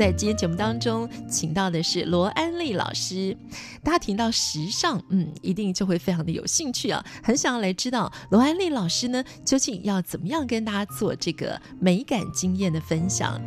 [0.00, 3.36] 在今天节目当中，请到的是罗安丽老师。
[3.84, 13.38] 大家听到时尚，嗯，一定就会非常的有兴趣啊，很想要来知道罗安丽老师呢，究竟要怎么样跟大家做这个美感经验的分享。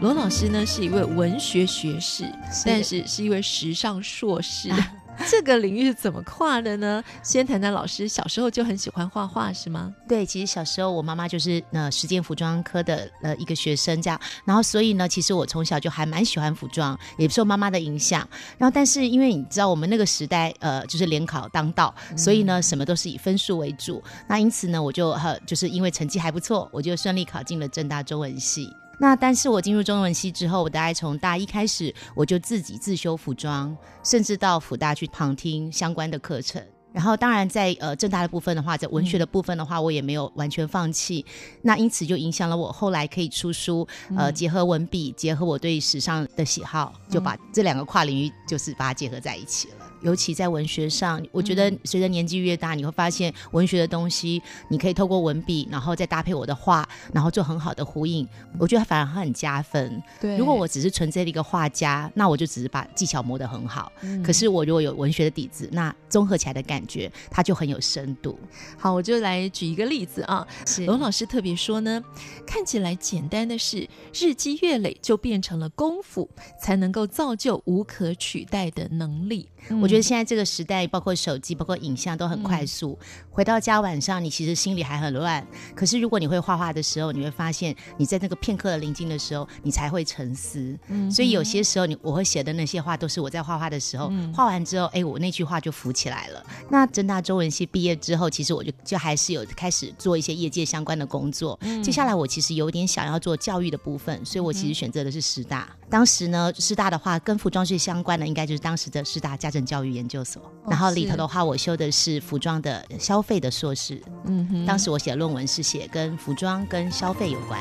[0.00, 4.70] 罗老师呢，是一位文学学士，是但是是一位时尚硕士。
[4.70, 4.92] 啊
[5.28, 7.02] 这个领域是怎么跨的呢？
[7.22, 9.94] 先谈谈老师小时候就很喜欢画画是吗？
[10.08, 18.26] 对，其实小时候我妈妈就是呃实践服装科的呃一个学生这样，然后所以呢，其实我从小就还蛮喜欢服装，也受妈妈的影响。
[18.58, 24.02] 然后但是因为你知道我们那个时代呃就是联考当道，所以呢什么都是以分数为主。
[24.28, 28.74] 那因此呢我就呃就是因为成绩还不错，我就顺利考进了正大中文系。
[29.02, 36.62] 那但是我进入中文系之后，我大概从大一开始，我就自己自修服装，甚至到辅大去旁听相关的课程。
[36.92, 41.24] 然后当然在呃正大的部分的话，在文学的部分的话，我也没有完全放弃。
[41.62, 49.74] 那因此就影响了我后来可以出书，呃，结合文笔，结合我对时尚的喜好，就把这两个跨领域就是把它结合在一起了。
[50.02, 58.26] 尤其在文学上，我觉得随着年纪越大，你会发现文学的东西，你可以透过文笔，然后再搭配我的画，然后做很好的呼应。
[58.58, 60.02] 我觉得反而很加分。
[60.18, 63.92] 对，如果我只是纯粹的一个画家，那我就只是把技巧磨得很好。
[64.00, 64.22] 嗯。
[64.22, 68.38] 可是我如果有文学的底子，那综合起来的感觉，它就很有深度。
[68.78, 70.46] 好，我就来举一个例子啊。
[70.66, 70.84] 是。
[70.86, 72.02] 罗老师特别说呢，
[72.46, 76.28] 看起来简单的事，日积月累就变成了功夫，
[76.60, 79.48] 才能够造就无可取代的能力。
[79.82, 82.98] 我觉得现在这个时代，包括手机，包括影像，都很快速。
[83.00, 85.46] 嗯、回到家晚上，你其实心里还很乱。
[85.74, 90.76] 可是如果你会画画的时候，你会发现你在那个片刻的宁静的时候，你才会沉思。
[90.88, 96.42] 嗯，所以有些时候，你我会写的那些话，都是我在画画的时候，嗯、画完之后，哎，我那句话就浮起来了。
[96.70, 101.58] 那政大中文系毕业之后，其实我就就还是有开始做一些业界相关的工作。
[101.62, 105.68] 嗯、接下来我其实有点想要做教育的部分，所以我其实选择的是师大。
[105.82, 114.00] 嗯、当时呢，师大的话跟服装最相关的，应该就是当时的师大家政教育研究所，然后里头的话，我修的是服装的消费的硕士。
[114.26, 117.60] 嗯哼，当时我写论文是写跟服装跟消费有关。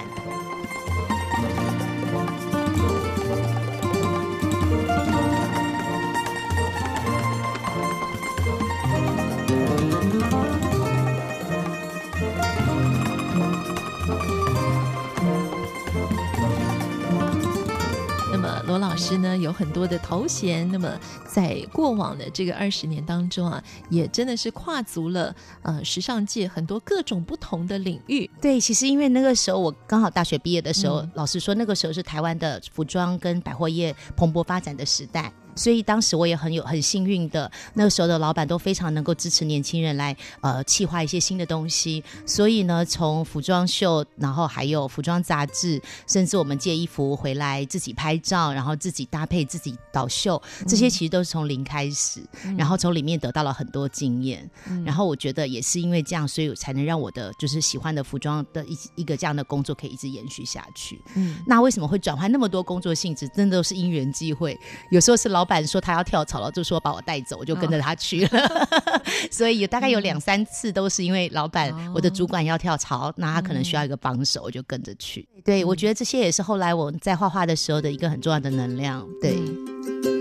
[18.90, 28.28] 老师呢，有很多的头衔，那么在过往的这个二十年当中啊，也真的是跨足了呃时尚界很多各种不同的领域。
[28.42, 35.32] 对，其实因为那个时候我刚好大学毕业的时候，嗯、老师说那个时候是台湾的服装跟百货业蓬勃发展的时代。
[35.60, 42.02] 所以当时我也很有很幸运的，那个时候的老板都非常能够支持年轻人来呃企划一些新的东西。
[42.26, 54.50] 所以呢，从服装秀，然后还有服装杂志，甚至我们借衣服回来自己拍照，然后自己搭配、自己导秀，这些其实都是从零开始，嗯、然后从里面得到了很多经验。
[54.70, 60.98] 嗯、然后我觉得也是因为这样，所以才能让我的就是喜欢的服装的一一个这样的工作可以一直延续下去。
[61.16, 63.28] 嗯，那为什么会转换那么多工作性质？
[63.36, 64.58] 真的都是因缘际会，
[64.90, 65.49] 有时候是老。
[65.66, 68.40] 说他要跳槽了，就说把我带走，我就跟着他去了。
[68.46, 68.68] 哦、
[69.32, 75.28] 所以大概有两三次都是因为老板，哦、我的主管要跳槽，那他可能需要一个帮手，我就跟着去。
[75.36, 79.08] 嗯、对，我觉得这些也是后来我在画画的时候的一个很重要的能量。
[79.22, 80.19] 对。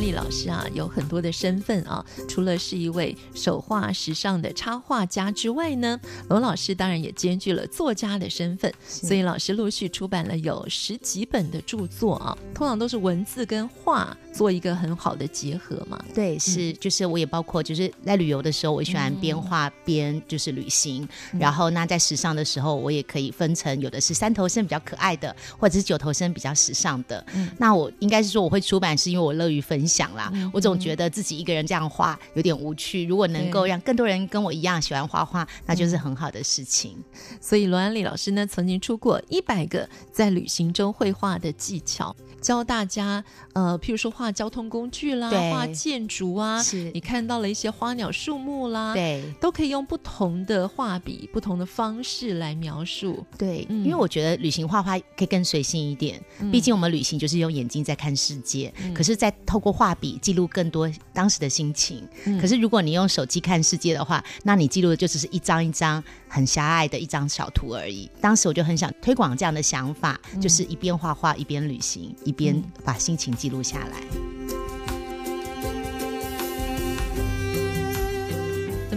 [0.00, 6.00] 安丽老师啊，有很多的身份啊，除了是一位手画时尚的插画家之外呢，
[6.30, 16.02] 罗老师当然也兼具了作家的身份，所以老师陆续出版了有十几本的著作啊，通常都是文字跟画做一个很好的结合嘛。
[16.14, 27.22] 对，是，就是我也包括就是在旅游的时候，我喜欢边画边就是旅行，嗯、然后那在时尚的时候，我也可以分成有的是三头身比较可爱的，或者是九头身比较时尚的。
[27.34, 30.30] 嗯、那我应该是说我会出版，是因为我乐于分享啦。
[30.32, 36.96] 嗯、我总觉得自己一个人这样画有点无趣，如果能够让更多人跟我一样喜欢画画，那就是很好的事情。
[37.40, 42.14] 所以罗安丽老师呢，曾经出过一百个在旅行中绘画的技巧。
[42.40, 43.22] 教大家，
[43.52, 53.22] 呃，譬如说画交通工具啦，画建筑啊，是你看到了一些花鸟树木啦，对，都可以用不同的画笔、不同的方式来描述。
[53.36, 62.06] 对，嗯、因为我觉得旅行画画可以更随性一点，嗯、毕竟我们旅行就是用眼睛在看世界，嗯、可是在透过画笔记录更多当时的心情。
[62.26, 68.10] 嗯、可是如果你用手机看世界的话，那你记录的就只是一张一张很狭隘的一张小图而已。
[68.20, 72.14] 当时我就很想推广这样的想法，嗯、就是一边画画一边旅行。
[72.24, 74.69] 一边把心情记录下来。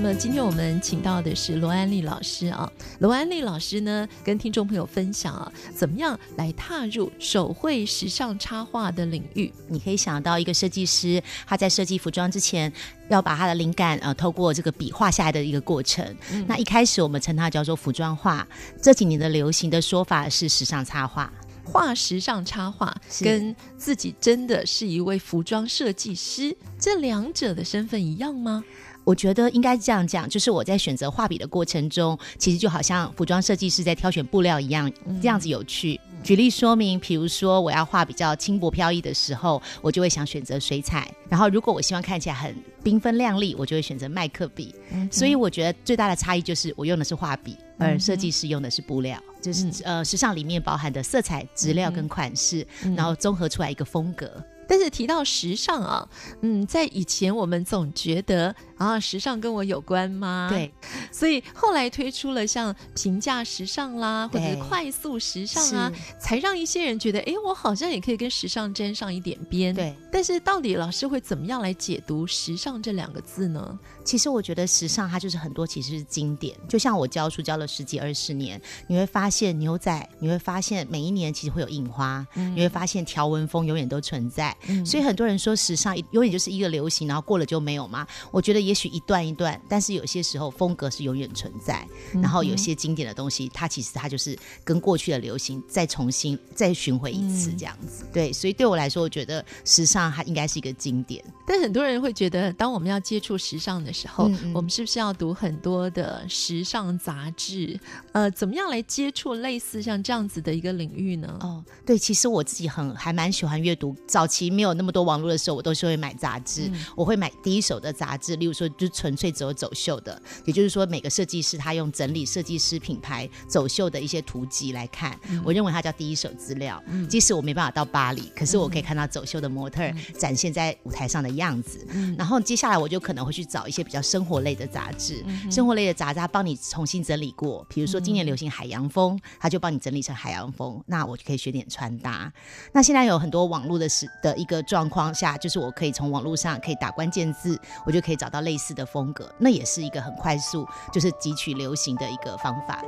[0.03, 2.69] 么今天我们请到的是罗安丽老师啊，
[2.99, 9.49] 罗安丽老师呢跟听众朋友分享啊，怎么样来踏入手绘时尚插画的领域？
[9.69, 12.69] 你可以想到一个设计师，他在设计服装之前，
[13.07, 16.05] 要把他的灵感呃透过这个笔画下来的一个过程。
[16.33, 18.45] 嗯、那一开始我们称它叫做服装画，
[18.81, 21.31] 这几年的流行的说法是时尚插画。
[21.65, 28.61] 画时尚插画跟自己真的是一位服装设计师，这两者的身份一样吗？
[29.03, 34.91] 我觉得应该这样讲，就是我在选择画笔的过程中，其实就好像服装设计师在挑选布料一样，
[35.21, 35.99] 这样子有趣。
[36.11, 44.73] 嗯、举例说明，比如说我要画比较轻薄飘逸的时候，我就会想选择水彩；然后如果我希望看起来很缤纷亮丽，我就会选择麦克笔。
[44.91, 54.31] 嗯、所以我觉得最大的差异就是我用的是画笔，而设计师用的是布料，嗯、就是呃时尚里面包含的色彩、质料跟款式，嗯、然后综合出来一个风格。
[54.67, 56.07] 但是提到时尚啊，
[56.41, 60.47] 嗯，在以前我们总觉得啊，时尚跟我有关吗？
[60.49, 60.71] 对，
[61.11, 69.73] 所以后来推出了像平价时尚啦，或者是快速时尚啊，才让一些人觉得，哎，我好像也可以跟时尚沾上一点边。
[69.73, 73.79] 对，但是到底老师会怎么样来解读“时尚”这两个字呢？
[74.03, 84.55] 其实我觉得时尚它就是很多其实是经典，就像我教书教了十几二十年，你会发现牛仔，你会发现每一年其实会有印花，嗯、你会发现条纹风永远都存在。
[84.67, 88.05] 嗯、所以很多人说时尚永远就是一个流行，然后过了就没有嘛。
[88.31, 91.85] 我觉得也许一段一段，但是有些时候风格是永远存在。
[92.13, 98.03] 嗯、然后有些经典的东西，它其实它就是跟过去的流行再重新再巡回一次这样子。
[98.03, 101.23] 嗯、对，所以对我来说，我觉得时尚它应该是一个经典。
[101.45, 107.79] 但很多人会觉得，当我们要接触时尚的时候，我们是不是要读很多的时尚杂志？
[108.11, 111.37] 呃，怎么样来接触类似像这样子的一个领域呢？
[111.41, 113.95] 哦，对，其实我自己很还蛮喜欢阅读。
[114.07, 116.69] 早期没有那么多网络的时候，我都是会买杂志。
[116.73, 126.81] 嗯、我会买第一手的杂志，例如说就纯粹只有走秀的，也就是说每个设计师他用整理设计师品牌走秀的一些图集来看，嗯、我认为它叫第一手资料。
[126.87, 129.83] 嗯、即使我没办法到巴黎，可是我可以看到走秀的模特
[130.17, 131.85] 展现在舞台上的样子。
[131.89, 137.65] 嗯、然后接下来我就可能会去找一些比较生生活类的杂志，嗯、生活类的杂志，它帮你重新整理过。
[137.67, 140.81] 比如说今年流行海洋风，他就帮你整理成海洋风。
[140.87, 142.31] 那我就可以学点穿搭。
[142.71, 149.29] 那现在有很多网络的时的一个状况下，就是我可以从网络上可以打关键字，我就可以找到类似的风格。
[149.37, 152.81] 那也是一个很快速，就是汲取流行的一个方法。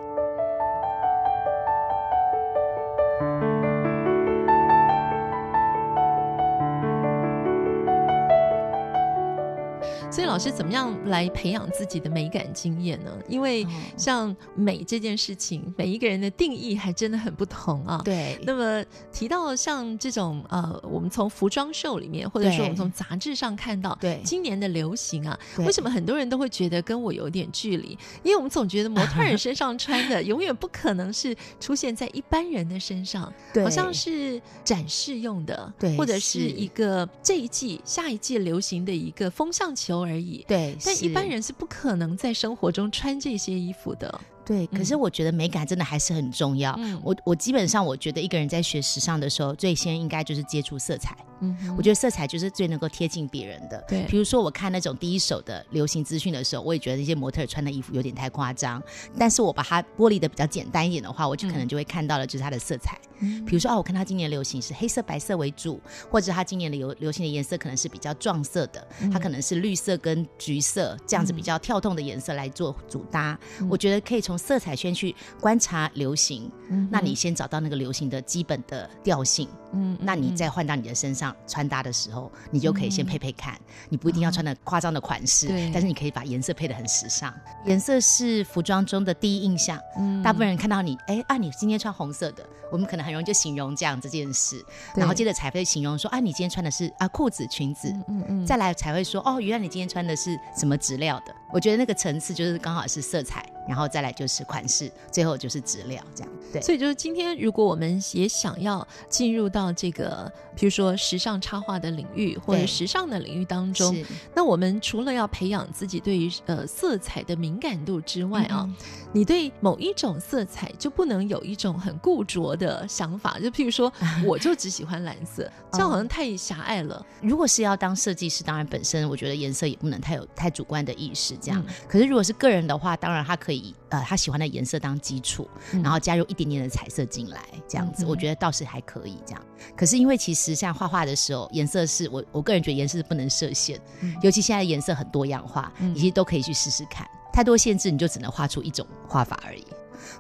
[10.36, 13.12] 老师怎么样来培养自己的美感经验呢？
[13.30, 13.66] 因为
[13.96, 18.02] 像美这件事情，每一个人的定义还真的很不同啊。
[18.04, 18.38] 对。
[18.44, 27.98] 那么提到像这种呃，我们从服装秀里面，或者说我们从杂志上看到，对今年的流行啊，为什么很多人都会觉得跟我有点距离？
[28.22, 39.86] 因为我们总觉得模特儿身上穿的永远不可能是出现在一般人的身上， 对好像是展示用的，对，或者是一个这一季、下一季流行的一个风向球。
[39.96, 44.22] 而已，对，但一般人是不可能在生活中穿这些衣服的。
[44.46, 46.76] 对，可是我觉得美感真的还是很重要。
[46.78, 51.16] 嗯，我我基本上我觉得一个人在学时尚的时候，最先应该就是接触色彩。
[51.42, 53.84] 嗯，我觉得色彩就是最能够贴近别人的。
[53.88, 58.82] 对，比如说我看那种第一手的流行资讯的时候，我也觉得那些模特穿的衣服有点太夸张。
[59.18, 62.98] 但是我把它剥离的比较简单一点的话，我就可能就会看到了就是它的色彩。
[63.20, 73.38] 嗯，比如说哦，我看它今年流行是黑色、白色为主，或者它今年的流流行的颜色可能是比较撞色的，它可能是绿色跟橘色这样子比较跳动的颜色来做主搭。
[73.60, 76.52] 嗯，我觉得可以从色彩先去观察流行。
[76.70, 79.48] 嗯，那你先找到那个流行的基本的调性。
[79.74, 83.60] 嗯，那你再换到你的身上穿搭的时候，你就可以先配配看。
[83.90, 87.34] 你不一定要穿的夸张的款式，对，但是你可以把颜色配的很时尚。
[87.66, 89.78] 颜色是服装中的第一印象。
[89.98, 94.64] 嗯，大部分人看到你，哎啊，你今天穿红色的，我们可能很容易就形容这样这件事，
[94.96, 101.36] 然后接着才会形容说，啊，你今天穿的是啊裤子、裙子，嗯嗯，再来才会说，哦，原来你今天穿的是什么质料的。
[101.52, 103.46] 我觉得那个层次就是刚好是色彩。
[103.68, 106.62] 然后再来就是款式，最后就是质量，这样对。
[106.62, 113.96] 所以就是今天，如果我们也想要进入到这个，比如说时尚插画的领域或者时尚的领域当中，
[114.34, 118.76] 那我们除了要培养自己对于呃色彩的敏感度之外啊，嗯、
[119.12, 123.92] 你对某一种色彩就不能有一种很固着的想法，就譬如说，
[124.26, 127.04] 我就只喜欢蓝色，这样好像太狭隘了。
[127.22, 131.64] 如果是要当设计师，当然本身我觉得颜色也不能太有太主观的意识，这样。
[131.68, 133.55] 嗯、可是如果是个人的话，当然他可以。
[133.56, 139.42] 以呃他喜欢的颜色当基础，嗯、然后加入一点点的彩色进来，这样子、嗯、我觉得倒是还可以这样。
[139.76, 147.08] 可是因为其实像画画的时候，颜色是我我个人觉得颜色是不能设限，嗯、尤其现在颜色很多样化，你、嗯、其实都可以去试试看。
[147.32, 149.66] 太多限制你就只能画出一种画法而已。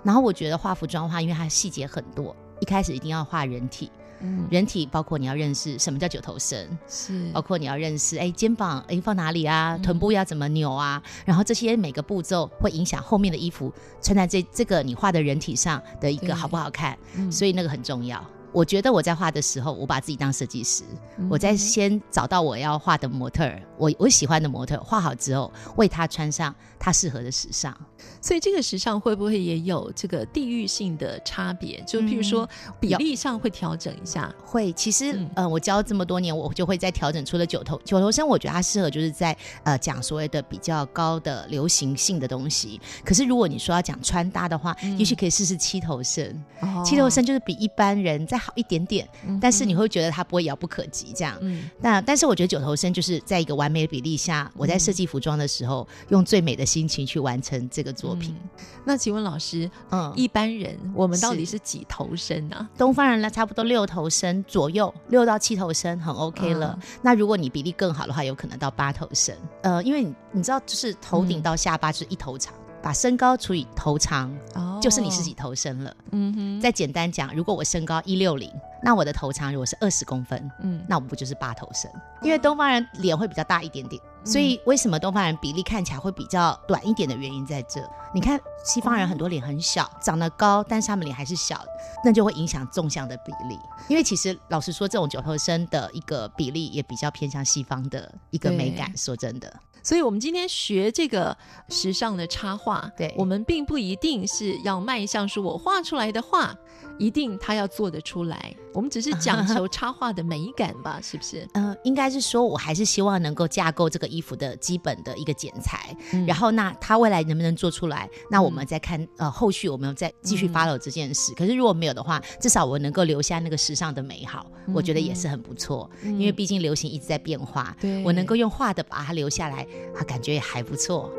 [0.03, 3.91] 然后我觉得画服装的话，因为它细节很多，一开始一定要画人体。
[4.25, 7.29] 嗯，人体包括你要认识什么叫九头身，是。
[7.31, 18.23] 包括你要认识哎肩膀哎放哪里啊，臀部要怎么扭啊，嗯、然后这些每个步骤会影响后面的衣服穿在这这个你画的人体上的一个好不好看，嗯、所以那个很重要。
[18.55, 20.85] 我觉得我在画的时候，我把自己当设计师，
[21.17, 27.75] 嗯、我在先找到我要画的模特儿，我我喜欢的模特画好之后，为他穿上他适合的时尚。
[28.21, 31.83] 所以这个时尚会不会也有这个地域性的差别？
[31.85, 32.47] 就譬如说
[32.79, 34.33] 比例上会调整一下？
[34.39, 37.25] 嗯、会，其实、嗯、呃，我教这么多年，我就会在调整。
[37.25, 42.79] 除了九头九头身，我觉得它适合就是在呃讲所谓的比较高的流行性的东西。
[43.03, 46.41] 可是如果你说要讲穿搭的话，嗯、也许可以试试七头身。
[46.61, 51.35] 哦、七头身就是比一般人在好一点点，嗯、但是你会觉得它不会遥不可及这样。
[51.41, 58.35] 嗯，那但是我觉得九头身就是在一个完美的比例下，我在设计服装的时候，嗯、用最美的心情去完成这个作品。
[58.39, 62.69] 嗯、那请问老师，嗯，一般人我们到底是几头身呢？
[62.77, 66.77] 东方人呢，差不多六头身左右，六到七头身很 OK 了。
[66.79, 69.35] 嗯、那如果你比例更好的话，有可能到八头身。
[69.63, 72.53] 呃，因为你你知道，就是头顶到下巴就是一头长。
[72.85, 75.91] 嗯把身高除以头长，哦，就是你是几头身了。
[76.11, 76.61] 嗯哼。
[76.61, 78.47] 再简单讲，如果我身高一六零，
[78.83, 81.89] 那我的头长如果是二十公分，嗯，那我们不就是八头身？
[82.21, 87.79] 因为东方人脸会比较大一点点，所以为什么东方人比例看起来会比较短一点的原因在这。
[88.13, 91.63] 你看西方人很多脸很小，长得高，但是他们脸还是小，
[92.03, 93.59] 那就会影响纵向的比例。
[93.87, 98.91] 因为其实老实说，这种九头身的一个比例也比较偏向西方的一个美感。
[98.97, 99.53] 说真的。
[99.83, 101.37] 所以，我们今天学这个
[101.69, 106.55] 时尚的插画，对，我们并不一定是要迈向说我画出来的画，
[106.97, 108.55] 一定他要做得出来。
[108.73, 111.47] 我们只是讲求插画的美感吧，是不是？
[111.53, 118.09] 嗯、呃，应该是说，我还是希望能够架构这个衣服的基本的一个剪裁，嗯、然后那他未来能不能做出来？
[118.31, 121.33] 那我们再看，嗯、呃，后续我们再继续 follow 这件事。
[121.33, 125.89] 嗯、可是如果没有的话，至少我能够留下那个时尚的美好，嗯、我觉得也是很不错。
[126.03, 131.11] 嗯、因为毕竟流行一直在变化，对我能够用画的把它留下来，啊感觉也还不错。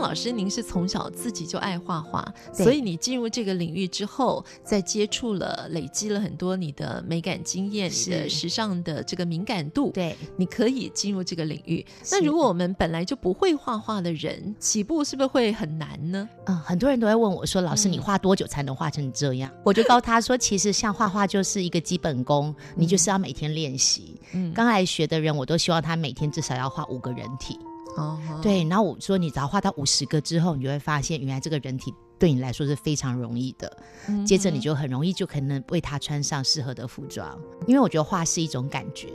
[0.00, 11.84] 像老师，您是从小自己就爱画画，所以你进入这个领域之后，在接触了、累积了很多你的美感经验、你的时尚的这个敏感度，对，你可以进入这个领域。
[12.10, 16.26] 那如果我们本来就不会画画的人，起步是不是会很难呢？
[16.46, 24.18] 嗯，很多人都会问我说：“老师，你画多久才能画成这样？”嗯、我就告诉他说：“其实像画画就是一个基本功，你就是要每天练习。
[24.32, 27.58] 嗯，刚来学的人，我都希望他每天至少要画五个人体。”
[27.96, 33.76] 哦，oh, 对，然后我说，你只要画到五十个之后，你就会发现，原来这个人体对你来说是非常容易的。
[34.08, 39.08] 嗯、接着你就很容易就可能为他穿上适合的服装，因为我觉得画是一种感觉，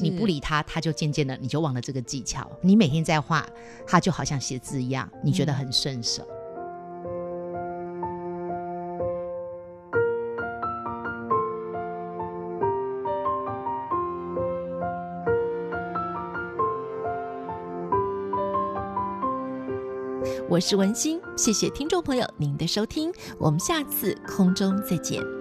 [0.00, 2.50] 你不理他，他就渐渐的你就忘了这个技巧。
[2.62, 3.46] 你每天在画，
[3.86, 6.22] 他就好像写字一样，你觉得很顺手。
[6.22, 6.39] 嗯
[20.60, 25.39] 我是文心，谢谢听众朋友您的收听，我们下次空中再见。